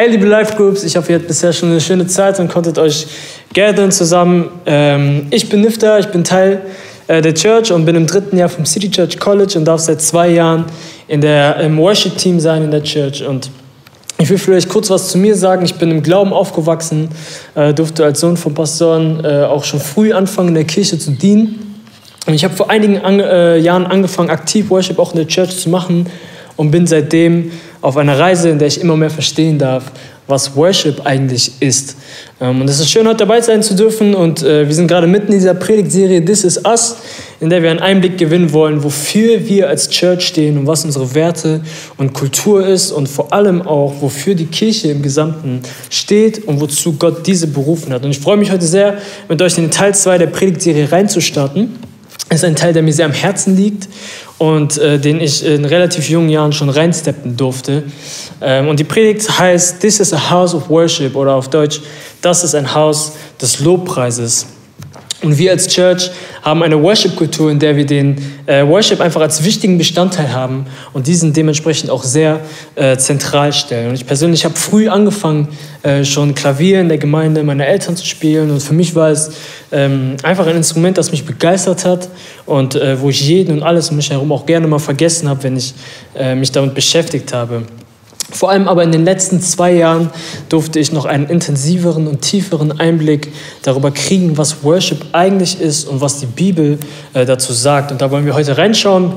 [0.00, 2.78] Hey liebe Live Groups, ich hoffe, ihr hattet bisher schon eine schöne Zeit und konntet
[2.78, 3.08] euch
[3.52, 4.48] gathern zusammen.
[4.64, 6.60] Ähm, ich bin Nifter, ich bin Teil
[7.08, 10.00] äh, der Church und bin im dritten Jahr vom City Church College und darf seit
[10.00, 10.66] zwei Jahren
[11.08, 13.26] in der, im Worship-Team sein in der Church.
[13.26, 13.50] Und
[14.18, 15.64] ich will vielleicht kurz was zu mir sagen.
[15.64, 17.08] Ich bin im Glauben aufgewachsen,
[17.56, 21.10] äh, durfte als Sohn von Pastoren äh, auch schon früh anfangen, in der Kirche zu
[21.10, 21.82] dienen.
[22.24, 23.00] Und ich habe vor einigen
[23.64, 26.06] Jahren angefangen, aktiv Worship auch in der Church zu machen
[26.58, 29.90] und bin seitdem auf einer Reise, in der ich immer mehr verstehen darf,
[30.28, 31.96] was Worship eigentlich ist.
[32.40, 34.14] Ähm, und es ist schön, heute dabei sein zu dürfen.
[34.14, 36.96] Und äh, wir sind gerade mitten in dieser Predigtserie This is Us,
[37.40, 41.14] in der wir einen Einblick gewinnen wollen, wofür wir als Church stehen und was unsere
[41.14, 41.62] Werte
[41.96, 46.94] und Kultur ist und vor allem auch, wofür die Kirche im Gesamten steht und wozu
[46.98, 48.04] Gott diese berufen hat.
[48.04, 51.87] Und ich freue mich heute sehr, mit euch in Teil 2 der Predigtserie reinzustarten.
[52.30, 53.88] Ist ein Teil, der mir sehr am Herzen liegt
[54.36, 57.84] und äh, den ich in relativ jungen Jahren schon reinsteppen durfte.
[58.40, 61.80] Ähm, und die Predigt heißt This is a House of Worship oder auf Deutsch,
[62.20, 64.46] das ist ein Haus des Lobpreises.
[65.20, 68.16] Und wir als Church haben eine Worship-Kultur, in der wir den
[68.46, 72.38] äh, Worship einfach als wichtigen Bestandteil haben und diesen dementsprechend auch sehr
[72.76, 73.88] äh, zentral stellen.
[73.88, 75.48] Und ich persönlich habe früh angefangen,
[75.82, 78.48] äh, schon Klavier in der Gemeinde meiner Eltern zu spielen.
[78.52, 79.32] Und für mich war es
[79.72, 82.08] ähm, einfach ein Instrument, das mich begeistert hat
[82.46, 85.42] und äh, wo ich jeden und alles um mich herum auch gerne mal vergessen habe,
[85.42, 85.74] wenn ich
[86.16, 87.64] äh, mich damit beschäftigt habe.
[88.30, 90.10] Vor allem aber in den letzten zwei Jahren
[90.50, 93.32] durfte ich noch einen intensiveren und tieferen Einblick
[93.62, 96.78] darüber kriegen, was Worship eigentlich ist und was die Bibel
[97.14, 97.90] äh, dazu sagt.
[97.90, 99.14] Und da wollen wir heute reinschauen.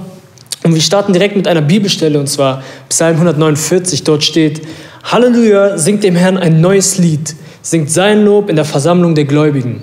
[0.63, 4.03] Und wir starten direkt mit einer Bibelstelle, und zwar Psalm 149.
[4.03, 4.61] Dort steht,
[5.03, 9.81] Halleluja, singt dem Herrn ein neues Lied, singt sein Lob in der Versammlung der Gläubigen.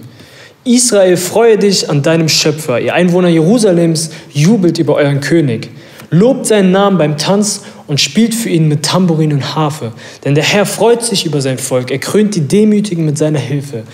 [0.64, 2.80] Israel, freue dich an deinem Schöpfer.
[2.80, 5.70] Ihr Einwohner Jerusalems, jubelt über euren König.
[6.10, 9.92] Lobt seinen Namen beim Tanz und spielt für ihn mit Tambourin und Harfe.
[10.24, 11.90] Denn der Herr freut sich über sein Volk.
[11.90, 13.84] Er krönt die Demütigen mit seiner Hilfe.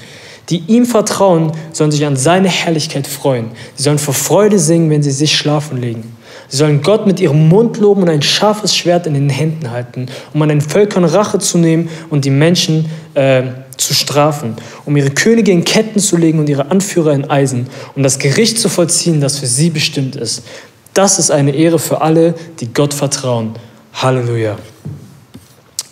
[0.51, 3.51] Die ihm vertrauen, sollen sich an seine Herrlichkeit freuen.
[3.75, 6.17] Sie sollen vor Freude singen, wenn sie sich schlafen legen.
[6.49, 10.07] Sie sollen Gott mit ihrem Mund loben und ein scharfes Schwert in den Händen halten,
[10.35, 13.43] um an den Völkern Rache zu nehmen und die Menschen äh,
[13.77, 14.55] zu strafen,
[14.85, 18.59] um ihre Könige in Ketten zu legen und ihre Anführer in Eisen, um das Gericht
[18.59, 20.43] zu vollziehen, das für sie bestimmt ist.
[20.95, 23.55] Das ist eine Ehre für alle, die Gott vertrauen.
[23.95, 24.57] Halleluja.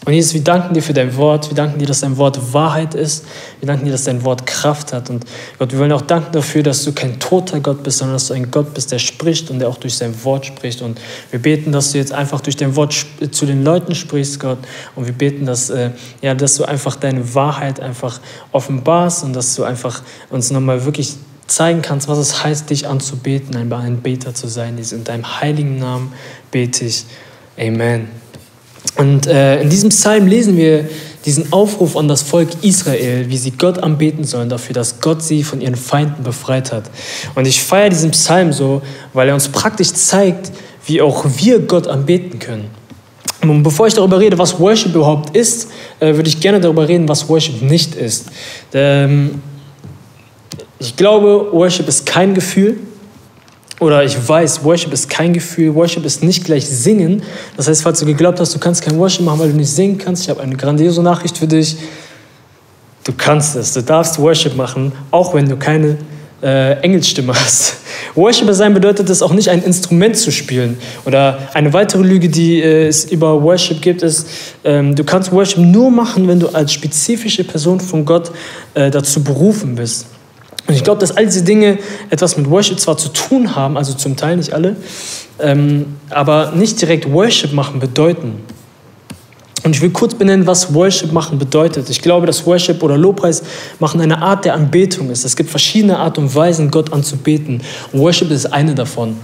[0.04, 1.48] Und Jesus, wir danken dir für dein Wort.
[1.48, 3.24] Wir danken dir, dass dein Wort Wahrheit ist.
[3.60, 5.10] Wir danken dir, dass dein Wort Kraft hat.
[5.10, 5.24] Und
[5.58, 8.34] Gott, wir wollen auch danken dafür, dass du kein toter Gott bist, sondern dass du
[8.34, 10.82] ein Gott bist, der spricht und der auch durch sein Wort spricht.
[10.82, 12.94] Und wir beten, dass du jetzt einfach durch dein Wort
[13.30, 14.58] zu den Leuten sprichst, Gott.
[14.96, 15.90] Und wir beten, dass, äh,
[16.20, 18.20] ja, dass du einfach deine Wahrheit einfach
[18.50, 21.16] offenbarst und dass du einfach uns nochmal wirklich
[21.54, 24.78] zeigen kannst, was es heißt, dich anzubeten, ein Beter zu sein.
[24.78, 26.12] In deinem heiligen Namen
[26.50, 27.04] bete ich.
[27.58, 28.08] Amen.
[28.96, 30.88] Und äh, in diesem Psalm lesen wir
[31.24, 35.44] diesen Aufruf an das Volk Israel, wie sie Gott anbeten sollen, dafür, dass Gott sie
[35.44, 36.90] von ihren Feinden befreit hat.
[37.34, 38.82] Und ich feiere diesen Psalm so,
[39.12, 40.50] weil er uns praktisch zeigt,
[40.86, 42.70] wie auch wir Gott anbeten können.
[43.42, 45.69] Und bevor ich darüber rede, was Worship überhaupt ist,
[46.00, 48.26] äh, würde ich gerne darüber reden, was Worship nicht ist.
[48.72, 49.40] Ähm,
[50.82, 52.78] ich glaube, Worship ist kein Gefühl.
[53.81, 57.22] Oder ich weiß, Worship ist kein Gefühl, Worship ist nicht gleich Singen.
[57.56, 59.98] Das heißt, falls du geglaubt hast, du kannst kein Worship machen, weil du nicht singen
[59.98, 61.76] kannst, ich habe eine grandiose Nachricht für dich.
[63.04, 65.98] Du kannst es, du darfst Worship machen, auch wenn du keine
[66.43, 67.76] äh, Engelsstimme hast.
[68.14, 70.76] Worshipper sein bedeutet es auch nicht, ein Instrument zu spielen.
[71.04, 74.28] Oder eine weitere Lüge, die äh, es über Worship gibt, ist,
[74.64, 78.31] ähm, du kannst Worship nur machen, wenn du als spezifische Person von Gott
[78.75, 80.06] äh, dazu berufen bist.
[80.72, 81.78] Und ich glaube, dass all diese Dinge
[82.08, 84.74] etwas mit Worship zwar zu tun haben, also zum Teil nicht alle,
[85.38, 88.40] ähm, aber nicht direkt Worship machen bedeuten.
[89.64, 91.90] Und ich will kurz benennen, was Worship machen bedeutet.
[91.90, 93.42] Ich glaube, dass Worship oder Lobpreis
[93.80, 95.26] machen eine Art der Anbetung ist.
[95.26, 97.60] Es gibt verschiedene Art und Weisen, Gott anzubeten.
[97.92, 99.18] Und Worship ist eine davon.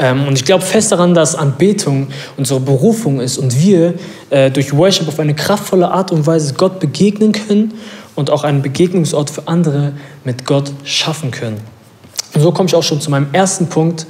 [0.00, 3.94] Ähm, und ich glaube fest daran, dass Anbetung unsere Berufung ist und wir
[4.30, 7.74] äh, durch Worship auf eine kraftvolle Art und Weise Gott begegnen können
[8.18, 9.92] und auch einen Begegnungsort für andere
[10.24, 11.60] mit Gott schaffen können.
[12.34, 14.06] Und so komme ich auch schon zu meinem ersten Punkt,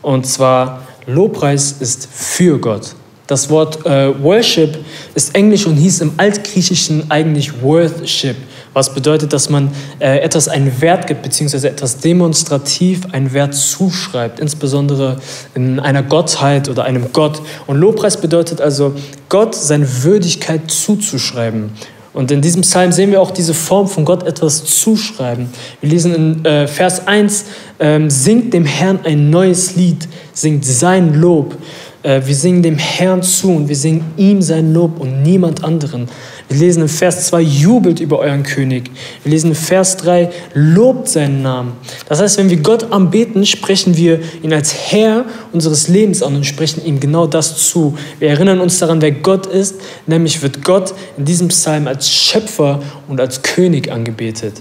[0.00, 2.94] und zwar Lobpreis ist für Gott.
[3.26, 4.78] Das Wort äh, Worship
[5.14, 8.36] ist englisch und hieß im Altgriechischen eigentlich Worship,
[8.72, 14.40] was bedeutet, dass man äh, etwas einen Wert gibt, beziehungsweise etwas demonstrativ einen Wert zuschreibt,
[14.40, 15.20] insbesondere
[15.54, 17.42] in einer Gottheit oder einem Gott.
[17.66, 18.94] Und Lobpreis bedeutet also,
[19.28, 21.72] Gott seine Würdigkeit zuzuschreiben.
[22.12, 25.48] Und in diesem Psalm sehen wir auch diese Form von Gott etwas zuschreiben.
[25.80, 27.44] Wir lesen in äh, Vers 1,
[27.78, 31.56] ähm, singt dem Herrn ein neues Lied, singt sein Lob.
[32.02, 36.08] Äh, wir singen dem Herrn zu und wir singen ihm sein Lob und niemand anderen.
[36.48, 38.90] Wir lesen in Vers 2, jubelt über euren König.
[39.22, 41.72] Wir lesen in Vers 3, lobt seinen Namen.
[42.08, 46.46] Das heißt, wenn wir Gott anbeten, sprechen wir ihn als Herr unseres Lebens an und
[46.46, 47.96] sprechen ihm genau das zu.
[48.18, 49.76] Wir erinnern uns daran, wer Gott ist,
[50.06, 54.54] nämlich wird Gott in diesem Psalm als Schöpfer und als König angebetet.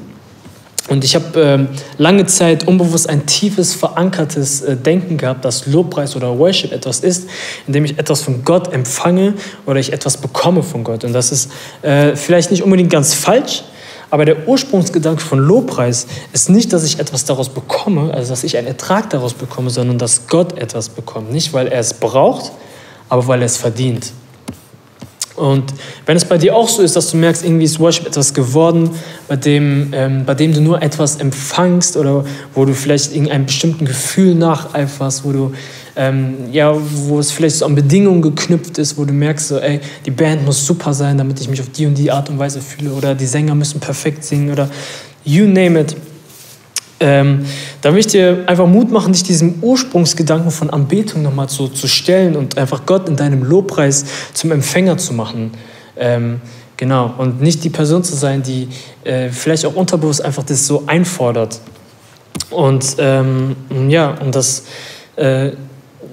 [0.89, 6.15] Und ich habe äh, lange Zeit unbewusst ein tiefes, verankertes äh, Denken gehabt, dass Lobpreis
[6.15, 7.29] oder Worship etwas ist,
[7.67, 9.35] indem ich etwas von Gott empfange
[9.67, 11.03] oder ich etwas bekomme von Gott.
[11.03, 11.51] Und das ist
[11.83, 13.63] äh, vielleicht nicht unbedingt ganz falsch,
[14.09, 18.57] aber der Ursprungsgedanke von Lobpreis ist nicht, dass ich etwas daraus bekomme, also dass ich
[18.57, 21.31] einen Ertrag daraus bekomme, sondern dass Gott etwas bekommt.
[21.31, 22.51] Nicht, weil er es braucht,
[23.07, 24.11] aber weil er es verdient.
[25.39, 25.73] Und
[26.05, 28.91] wenn es bei dir auch so ist, dass du merkst, irgendwie ist Worship etwas geworden,
[29.27, 33.85] bei dem, ähm, bei dem du nur etwas empfangst oder wo du vielleicht irgendeinem bestimmten
[33.85, 35.53] Gefühl nacheiferst, wo du
[35.95, 36.73] ähm, ja,
[37.07, 40.45] wo es vielleicht so an Bedingungen geknüpft ist, wo du merkst, so, ey, die Band
[40.45, 43.15] muss super sein, damit ich mich auf die und die Art und Weise fühle oder
[43.15, 44.69] die Sänger müssen perfekt singen oder
[45.25, 45.95] you name it.
[46.99, 47.45] Ähm,
[47.81, 51.87] da möchte ich dir einfach Mut machen, dich diesem Ursprungsgedanken von Anbetung nochmal zu, zu
[51.87, 55.51] stellen und einfach Gott in deinem Lobpreis zum Empfänger zu machen.
[55.97, 56.41] Ähm,
[56.75, 58.67] genau, und nicht die Person zu sein, die
[59.03, 61.61] äh, vielleicht auch unterbewusst einfach das so einfordert.
[62.49, 63.55] Und ähm,
[63.87, 64.63] ja, und dass
[65.15, 65.51] äh,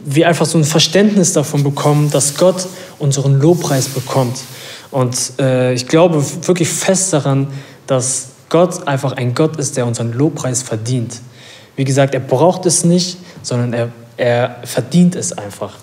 [0.04, 2.66] wir einfach so ein Verständnis davon bekommen, dass Gott
[2.98, 4.38] unseren Lobpreis bekommt.
[4.90, 7.48] Und äh, ich glaube wirklich fest daran,
[7.86, 11.20] dass Gott einfach ein Gott ist, der unseren Lobpreis verdient.
[11.76, 15.74] Wie gesagt, er braucht es nicht, sondern er, er verdient es einfach.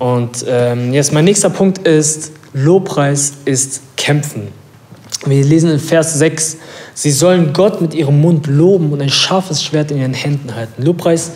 [0.00, 4.48] Und ähm, jetzt mein nächster Punkt ist, Lobpreis ist Kämpfen.
[5.24, 6.56] Wir lesen in Vers 6,
[6.94, 10.82] sie sollen Gott mit ihrem Mund loben und ein scharfes Schwert in ihren Händen halten.
[10.82, 11.30] Lobpreis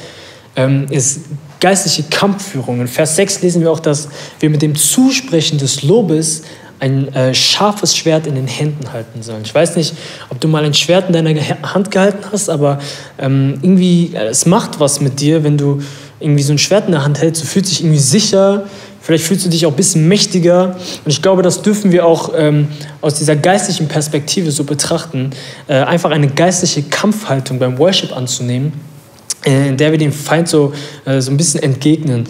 [0.56, 1.21] ähm, ist
[1.61, 2.81] geistliche Kampfführung.
[2.81, 4.09] In Vers 6 lesen wir auch, dass
[4.41, 6.43] wir mit dem Zusprechen des Lobes
[6.81, 9.43] ein äh, scharfes Schwert in den Händen halten sollen.
[9.44, 9.94] Ich weiß nicht,
[10.31, 12.79] ob du mal ein Schwert in deiner Hand gehalten hast, aber
[13.19, 15.81] ähm, irgendwie, äh, es macht was mit dir, wenn du
[16.21, 17.43] irgendwie so ein Schwert in der Hand hältst.
[17.43, 18.65] Du fühlst dich irgendwie sicher,
[19.00, 20.76] vielleicht fühlst du dich auch ein bisschen mächtiger.
[21.05, 22.69] Und ich glaube, das dürfen wir auch ähm,
[23.00, 25.31] aus dieser geistlichen Perspektive so betrachten,
[25.69, 28.73] äh, einfach eine geistliche Kampfhaltung beim Worship anzunehmen,
[29.44, 30.73] äh, in der wir dem Feind so,
[31.05, 32.26] äh, so ein bisschen entgegnen.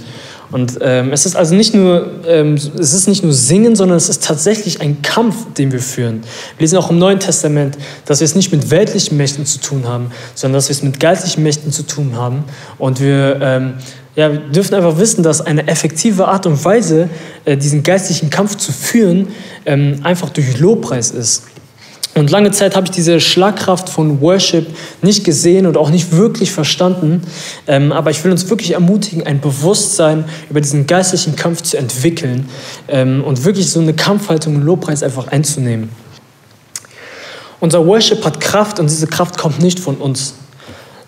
[0.55, 4.09] Und ähm, es ist also nicht nur, ähm, es ist nicht nur Singen, sondern es
[4.09, 6.23] ist tatsächlich ein Kampf, den wir führen.
[6.56, 9.89] Wir lesen auch im Neuen Testament, dass wir es nicht mit weltlichen Mächten zu tun
[9.89, 12.45] haben, sondern dass wir es mit geistlichen Mächten zu tun haben.
[12.79, 13.75] Und wir, ähm,
[14.15, 17.09] ja, wir dürfen einfach wissen, dass eine effektive Art und Weise,
[17.45, 19.31] äh, diesen geistlichen Kampf zu führen,
[19.67, 21.43] ähm, einfach durch Lobpreis ist.
[22.14, 24.69] Und lange Zeit habe ich diese Schlagkraft von Worship
[25.02, 27.22] nicht gesehen und auch nicht wirklich verstanden.
[27.66, 32.49] Ähm, aber ich will uns wirklich ermutigen, ein Bewusstsein über diesen geistlichen Kampf zu entwickeln
[32.88, 35.88] ähm, und wirklich so eine Kampfhaltung und Lobpreis einfach einzunehmen.
[37.58, 40.34] Unser Worship hat Kraft und diese Kraft kommt nicht von uns.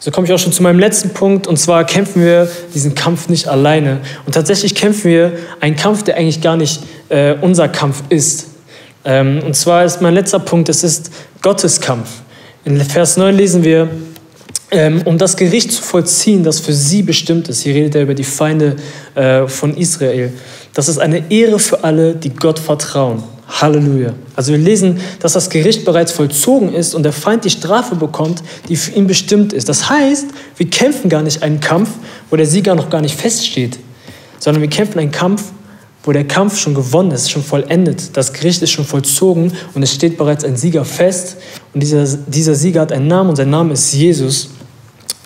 [0.00, 3.28] So komme ich auch schon zu meinem letzten Punkt und zwar kämpfen wir diesen Kampf
[3.28, 4.00] nicht alleine.
[4.25, 8.56] Und tatsächlich kämpfen wir einen Kampf, der eigentlich gar nicht äh, unser Kampf ist.
[9.07, 11.11] Ähm, und zwar ist mein letzter Punkt, es ist
[11.41, 12.09] Gotteskampf.
[12.65, 13.89] In Vers 9 lesen wir,
[14.73, 17.63] ähm, um das Gericht zu vollziehen, das für sie bestimmt ist.
[17.63, 18.75] Hier redet er über die Feinde
[19.15, 20.33] äh, von Israel.
[20.75, 23.23] Das ist eine Ehre für alle, die Gott vertrauen.
[23.49, 24.13] Halleluja.
[24.35, 28.43] Also wir lesen, dass das Gericht bereits vollzogen ist und der Feind die Strafe bekommt,
[28.69, 29.69] die für ihn bestimmt ist.
[29.69, 31.91] Das heißt, wir kämpfen gar nicht einen Kampf,
[32.29, 33.79] wo der Sieger noch gar nicht feststeht,
[34.41, 35.45] sondern wir kämpfen einen Kampf,
[36.07, 38.17] wo der Kampf schon gewonnen ist, schon vollendet.
[38.17, 41.37] Das Gericht ist schon vollzogen und es steht bereits ein Sieger fest.
[41.75, 44.51] Und dieser, dieser Sieger hat einen Namen und sein Name ist Jesus.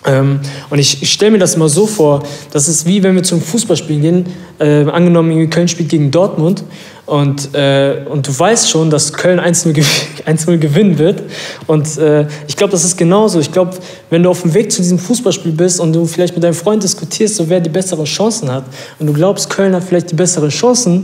[0.05, 0.39] Ähm,
[0.69, 3.41] und ich, ich stelle mir das mal so vor, das ist wie wenn wir zum
[3.41, 4.25] Fußballspiel gehen,
[4.59, 6.63] äh, angenommen Köln spielt gegen Dortmund
[7.05, 11.23] und, äh, und du weißt schon, dass Köln 1-0 gewinnen wird.
[11.67, 13.39] Und äh, ich glaube, das ist genauso.
[13.39, 13.77] Ich glaube,
[14.09, 16.81] wenn du auf dem Weg zu diesem Fußballspiel bist und du vielleicht mit deinem Freund
[16.81, 18.63] diskutierst, so wer die besseren Chancen hat
[18.97, 21.03] und du glaubst, Köln hat vielleicht die besseren Chancen,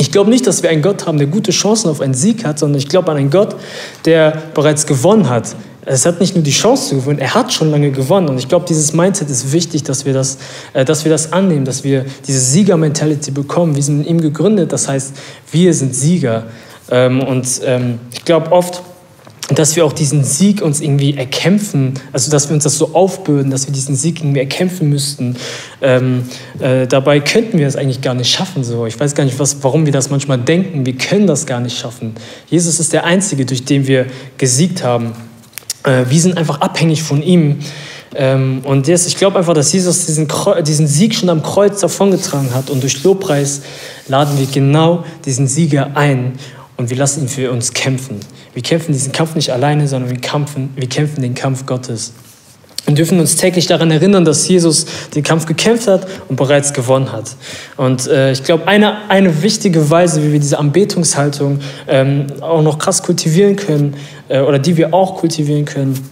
[0.00, 2.58] ich glaube nicht, dass wir einen Gott haben, der gute Chancen auf einen Sieg hat,
[2.60, 3.56] sondern ich glaube an einen Gott,
[4.04, 5.56] der bereits gewonnen hat.
[5.90, 8.28] Es hat nicht nur die Chance zu gewinnen, er hat schon lange gewonnen.
[8.28, 10.38] Und ich glaube, dieses Mindset ist wichtig, dass wir das,
[10.74, 13.74] äh, dass wir das annehmen, dass wir diese Sieger-Mentality bekommen.
[13.74, 15.14] Wir sind in ihm gegründet, das heißt,
[15.50, 16.44] wir sind Sieger.
[16.90, 18.82] Ähm, und ähm, ich glaube, oft
[19.54, 23.50] dass wir auch diesen Sieg uns irgendwie erkämpfen, also dass wir uns das so aufbürden,
[23.50, 25.36] dass wir diesen Sieg irgendwie erkämpfen müssten.
[25.80, 26.24] Ähm,
[26.58, 28.62] äh, dabei könnten wir es eigentlich gar nicht schaffen.
[28.62, 28.84] So.
[28.84, 30.84] Ich weiß gar nicht, was, warum wir das manchmal denken.
[30.84, 32.14] Wir können das gar nicht schaffen.
[32.48, 35.12] Jesus ist der Einzige, durch den wir gesiegt haben.
[35.84, 37.58] Äh, wir sind einfach abhängig von ihm.
[38.14, 40.28] Ähm, und jetzt, ich glaube einfach, dass Jesus diesen,
[40.66, 42.70] diesen Sieg schon am Kreuz davongetragen hat.
[42.70, 43.62] Und durch Lobpreis
[44.06, 46.32] laden wir genau diesen Sieger ein
[46.76, 48.20] und wir lassen ihn für uns kämpfen.
[48.54, 52.12] Wir kämpfen diesen Kampf nicht alleine, sondern wir kämpfen, wir kämpfen den Kampf Gottes.
[52.88, 57.12] Und dürfen uns täglich daran erinnern, dass Jesus den Kampf gekämpft hat und bereits gewonnen
[57.12, 57.36] hat.
[57.76, 62.78] Und äh, ich glaube, eine, eine wichtige Weise, wie wir diese Anbetungshaltung ähm, auch noch
[62.78, 63.94] krass kultivieren können,
[64.28, 66.02] äh, oder die wir auch kultivieren können,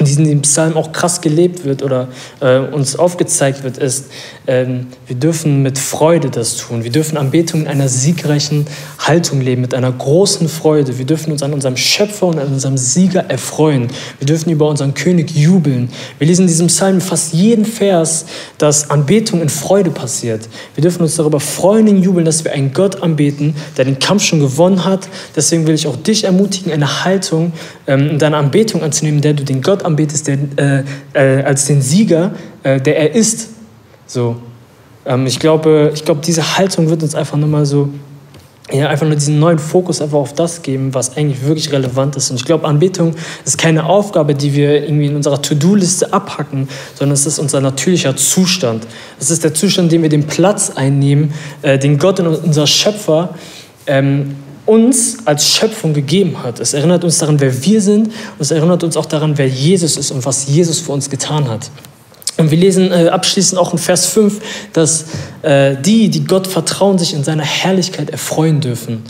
[0.00, 2.08] in diesem Psalm auch krass gelebt wird oder
[2.40, 4.06] äh, uns aufgezeigt wird, ist,
[4.46, 6.82] ähm, wir dürfen mit Freude das tun.
[6.82, 8.66] Wir dürfen Anbetung in einer siegreichen
[8.98, 10.98] Haltung leben, mit einer großen Freude.
[10.98, 13.88] Wir dürfen uns an unserem Schöpfer und an unserem Sieger erfreuen.
[14.18, 15.90] Wir dürfen über unseren König jubeln.
[16.18, 18.24] Wir lesen in diesem Psalm fast jeden Vers,
[18.56, 20.48] dass Anbetung in Freude passiert.
[20.74, 24.24] Wir dürfen uns darüber freuen und jubeln, dass wir einen Gott anbeten, der den Kampf
[24.24, 25.08] schon gewonnen hat.
[25.36, 27.52] Deswegen will ich auch dich ermutigen, eine Haltung
[27.86, 30.82] ähm, in deiner Anbetung anzunehmen, der du den Gott anbetest, der, äh,
[31.12, 32.32] äh, als den Sieger,
[32.62, 33.48] äh, der er ist.
[34.06, 34.36] So.
[35.04, 37.88] Ähm, ich glaube, ich glaube, diese Haltung wird uns einfach nochmal so,
[38.72, 42.30] ja, einfach nur diesen neuen Fokus einfach auf das geben, was eigentlich wirklich relevant ist.
[42.30, 47.14] Und ich glaube, Anbetung ist keine Aufgabe, die wir irgendwie in unserer To-Do-Liste abhacken, sondern
[47.14, 48.86] es ist unser natürlicher Zustand.
[49.18, 51.32] Es ist der Zustand, den wir den Platz einnehmen,
[51.62, 53.34] äh, den Gott und unser Schöpfer
[53.86, 54.36] ähm,
[54.70, 56.60] uns als Schöpfung gegeben hat.
[56.60, 59.96] Es erinnert uns daran, wer wir sind und es erinnert uns auch daran, wer Jesus
[59.96, 61.70] ist und was Jesus für uns getan hat.
[62.36, 64.40] Und wir lesen äh, abschließend auch in Vers 5,
[64.72, 65.06] dass
[65.42, 69.02] äh, die, die Gott vertrauen, sich in seiner Herrlichkeit erfreuen dürfen.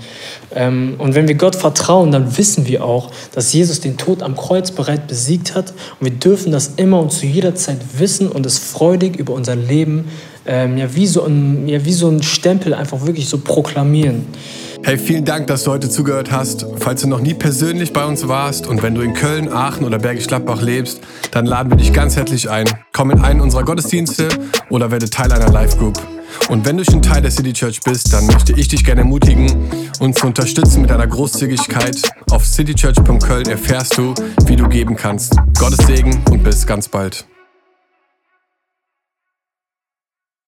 [0.53, 4.37] Ähm, und wenn wir Gott vertrauen, dann wissen wir auch, dass Jesus den Tod am
[4.37, 5.75] Kreuz bereit besiegt hat.
[6.01, 9.57] Und wir dürfen das immer und zu jeder Zeit wissen und es freudig über unser
[9.57, 10.07] Leben,
[10.47, 14.27] ähm, ja, wie so ein, ja, wie so ein Stempel einfach wirklich so proklamieren.
[14.83, 16.67] Hey, vielen Dank, dass du heute zugehört hast.
[16.79, 19.99] Falls du noch nie persönlich bei uns warst und wenn du in Köln, Aachen oder
[19.99, 22.67] Bergisch Gladbach lebst, dann laden wir dich ganz herzlich ein.
[22.93, 24.29] Komm in einen unserer Gottesdienste
[24.71, 26.01] oder werde Teil einer Live-Group.
[26.49, 29.71] Und wenn du schon Teil der City Church bist, dann möchte ich dich gerne ermutigen,
[30.01, 32.01] uns zu unterstützen mit einer Großzügigkeit.
[32.31, 34.15] Auf citychurch.köln erfährst du,
[34.47, 35.37] wie du geben kannst.
[35.59, 37.27] Gottes Segen und bis ganz bald.